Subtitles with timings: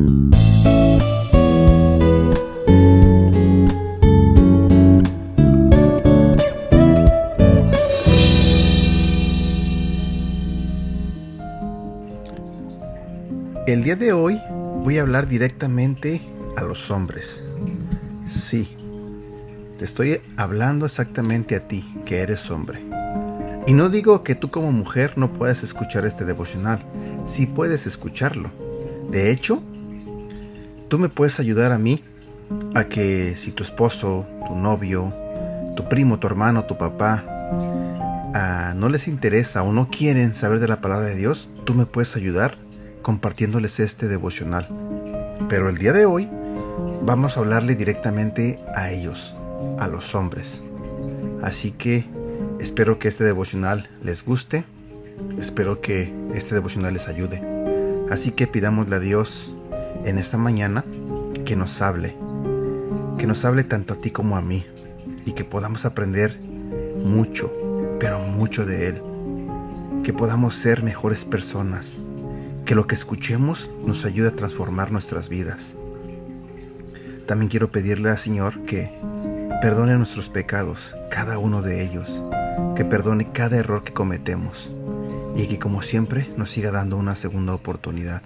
[0.00, 0.30] El
[13.84, 14.40] día de hoy
[14.82, 16.22] voy a hablar directamente
[16.56, 17.44] a los hombres.
[18.26, 18.74] Sí,
[19.78, 22.80] te estoy hablando exactamente a ti, que eres hombre.
[23.66, 26.82] Y no digo que tú como mujer no puedas escuchar este devocional,
[27.26, 28.50] sí puedes escucharlo.
[29.10, 29.62] De hecho,
[30.90, 32.02] tú me puedes ayudar a mí
[32.74, 35.14] a que si tu esposo, tu novio,
[35.76, 37.24] tu primo, tu hermano, tu papá,
[38.34, 41.86] ah, no les interesa o no quieren saber de la palabra de Dios, tú me
[41.86, 42.58] puedes ayudar
[43.02, 44.68] compartiéndoles este devocional.
[45.48, 46.28] Pero el día de hoy
[47.02, 49.36] vamos a hablarle directamente a ellos,
[49.78, 50.64] a los hombres.
[51.40, 52.04] Así que
[52.58, 54.64] espero que este devocional les guste,
[55.38, 57.40] espero que este devocional les ayude.
[58.10, 59.54] Así que pidámosle a Dios
[60.04, 60.84] en esta mañana
[61.44, 62.16] que nos hable,
[63.18, 64.64] que nos hable tanto a ti como a mí
[65.24, 66.38] y que podamos aprender
[67.04, 67.52] mucho,
[67.98, 69.02] pero mucho de Él,
[70.02, 71.98] que podamos ser mejores personas,
[72.64, 75.76] que lo que escuchemos nos ayude a transformar nuestras vidas.
[77.26, 78.92] También quiero pedirle al Señor que
[79.60, 82.22] perdone nuestros pecados, cada uno de ellos,
[82.74, 84.72] que perdone cada error que cometemos
[85.36, 88.22] y que como siempre nos siga dando una segunda oportunidad.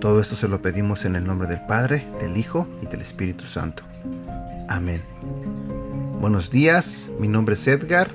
[0.00, 3.46] Todo esto se lo pedimos en el nombre del Padre, del Hijo y del Espíritu
[3.46, 3.82] Santo.
[4.68, 5.02] Amén.
[6.20, 8.10] Buenos días, mi nombre es Edgar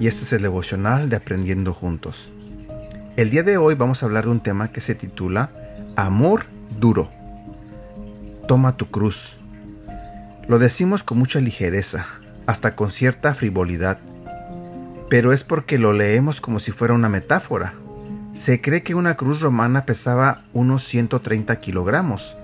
[0.00, 2.30] y este es el devocional de Aprendiendo Juntos.
[3.16, 5.50] El día de hoy vamos a hablar de un tema que se titula
[5.94, 6.46] Amor
[6.80, 7.10] duro.
[8.48, 9.36] Toma tu cruz.
[10.48, 12.06] Lo decimos con mucha ligereza,
[12.46, 14.00] hasta con cierta frivolidad,
[15.08, 17.74] pero es porque lo leemos como si fuera una metáfora.
[18.32, 22.36] Se cree que una cruz romana pesaba unos 130 kilogramos,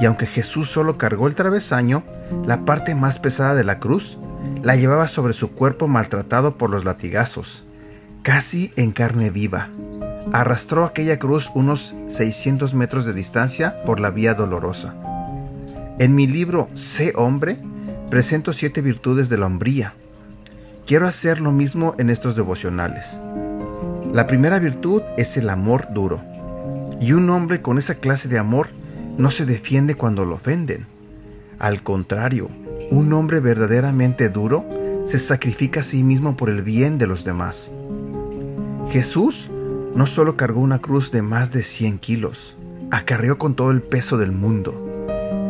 [0.00, 2.04] y aunque Jesús solo cargó el travesaño,
[2.46, 4.18] la parte más pesada de la cruz
[4.62, 7.64] la llevaba sobre su cuerpo maltratado por los latigazos,
[8.22, 9.70] casi en carne viva
[10.32, 14.94] arrastró aquella cruz unos 600 metros de distancia por la vía dolorosa.
[15.98, 17.58] En mi libro Sé hombre,
[18.10, 19.94] presento siete virtudes de la hombría.
[20.86, 23.18] Quiero hacer lo mismo en estos devocionales.
[24.14, 26.22] La primera virtud es el amor duro.
[27.00, 28.68] Y un hombre con esa clase de amor
[29.18, 30.86] no se defiende cuando lo ofenden.
[31.58, 32.48] Al contrario,
[32.92, 34.64] un hombre verdaderamente duro
[35.04, 37.72] se sacrifica a sí mismo por el bien de los demás.
[38.88, 39.50] Jesús
[39.96, 42.56] no solo cargó una cruz de más de 100 kilos,
[42.92, 44.80] acarreó con todo el peso del mundo.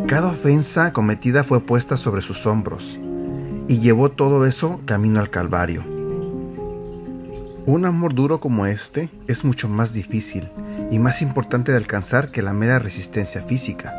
[0.08, 2.98] Cada ofensa cometida fue puesta sobre sus hombros
[3.69, 5.94] y llevó todo eso camino al Calvario.
[7.66, 10.48] Un amor duro como este es mucho más difícil
[10.91, 13.94] y más importante de alcanzar que la mera resistencia física.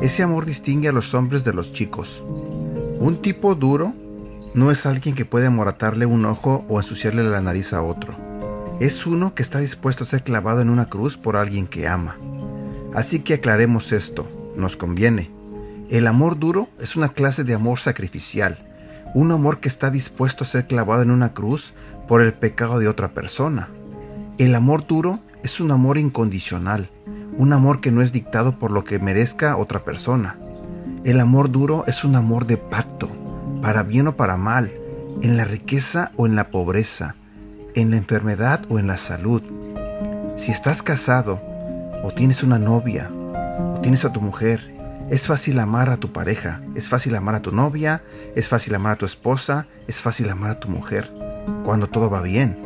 [0.00, 2.24] Ese amor distingue a los hombres de los chicos.
[3.00, 3.92] Un tipo duro
[4.54, 8.24] no es alguien que puede moratarle un ojo o ensuciarle la nariz a otro
[8.80, 12.16] es uno que está dispuesto a ser clavado en una cruz por alguien que ama.
[12.92, 15.30] Así que aclaremos esto, nos conviene.
[15.90, 18.58] El amor duro es una clase de amor sacrificial,
[19.14, 21.72] un amor que está dispuesto a ser clavado en una cruz
[22.06, 23.68] por el pecado de otra persona.
[24.38, 26.90] El amor duro es un amor incondicional,
[27.36, 30.38] un amor que no es dictado por lo que merezca otra persona.
[31.04, 33.08] El amor duro es un amor de pacto,
[33.62, 34.72] para bien o para mal,
[35.22, 37.14] en la riqueza o en la pobreza,
[37.74, 39.42] en la enfermedad o en la salud.
[40.36, 41.40] Si estás casado
[42.02, 43.10] o tienes una novia
[43.74, 44.74] o tienes a tu mujer,
[45.10, 48.02] es fácil amar a tu pareja, es fácil amar a tu novia,
[48.34, 51.12] es fácil amar a tu esposa, es fácil amar a tu mujer,
[51.64, 52.56] cuando todo va bien.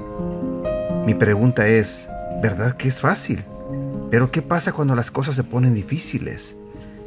[1.06, 2.08] Mi pregunta es,
[2.42, 3.44] ¿verdad que es fácil?
[4.10, 6.56] Pero ¿qué pasa cuando las cosas se ponen difíciles?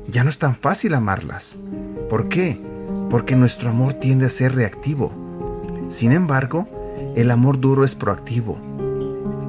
[0.08, 1.58] Ya no es tan fácil amarlas.
[2.10, 2.62] ¿Por qué?
[3.10, 5.12] Porque nuestro amor tiende a ser reactivo.
[5.90, 6.68] Sin embargo,
[7.16, 8.58] el amor duro es proactivo.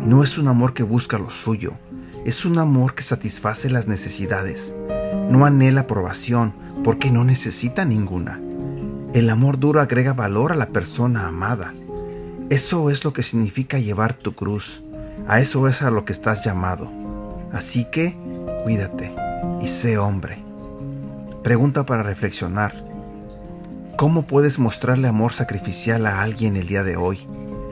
[0.05, 1.73] No es un amor que busca lo suyo,
[2.25, 4.75] es un amor que satisface las necesidades.
[5.31, 6.53] No anhela aprobación
[6.83, 8.41] porque no necesita ninguna.
[9.15, 11.75] El amor duro agrega valor a la persona amada.
[12.53, 14.83] Eso es lo que significa llevar tu cruz.
[15.27, 16.93] A eso es a lo que estás llamado.
[17.51, 18.15] Así que
[18.63, 19.11] cuídate
[19.63, 20.37] y sé hombre.
[21.43, 22.75] Pregunta para reflexionar.
[23.97, 27.27] ¿Cómo puedes mostrarle amor sacrificial a alguien el día de hoy?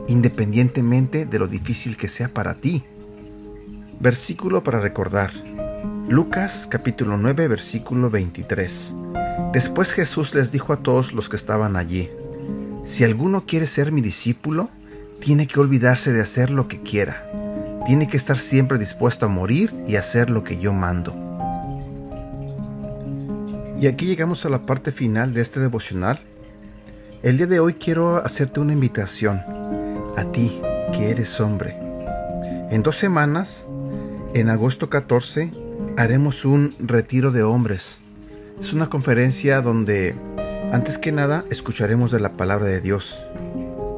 [0.09, 2.83] independientemente de lo difícil que sea para ti.
[4.01, 5.31] Versículo para recordar.
[6.09, 8.95] Lucas capítulo 9 versículo 23.
[9.53, 12.11] Después Jesús les dijo a todos los que estaban allí,
[12.85, 14.71] Si alguno quiere ser mi discípulo,
[15.21, 17.31] tiene que olvidarse de hacer lo que quiera.
[17.87, 21.15] Tiene que estar siempre dispuesto a morir y hacer lo que yo mando.
[23.79, 26.21] Y aquí llegamos a la parte final de este devocional.
[27.23, 29.43] El día de hoy quiero hacerte una invitación
[30.17, 30.61] a ti
[30.93, 31.77] que eres hombre.
[32.71, 33.67] En dos semanas,
[34.35, 35.51] en agosto 14,
[35.97, 38.01] haremos un retiro de hombres.
[38.59, 40.15] Es una conferencia donde,
[40.73, 43.21] antes que nada, escucharemos de la palabra de Dios.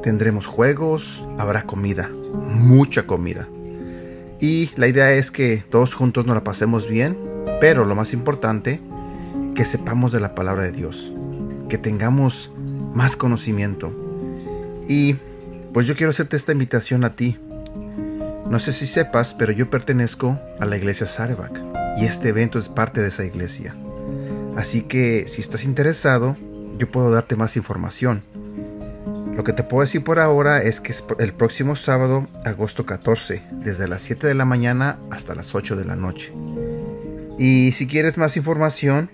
[0.01, 3.47] Tendremos juegos, habrá comida, mucha comida.
[4.39, 7.17] Y la idea es que todos juntos nos la pasemos bien,
[7.61, 8.81] pero lo más importante,
[9.55, 11.13] que sepamos de la palabra de Dios,
[11.69, 12.51] que tengamos
[12.93, 13.93] más conocimiento.
[14.87, 15.15] Y
[15.73, 17.37] pues yo quiero hacerte esta invitación a ti.
[18.49, 21.61] No sé si sepas, pero yo pertenezco a la iglesia Sarebak
[21.97, 23.75] y este evento es parte de esa iglesia.
[24.55, 26.37] Así que si estás interesado,
[26.77, 28.23] yo puedo darte más información.
[29.35, 33.41] Lo que te puedo decir por ahora es que es el próximo sábado, agosto 14,
[33.51, 36.31] desde las 7 de la mañana hasta las 8 de la noche.
[37.39, 39.09] Y si quieres más información,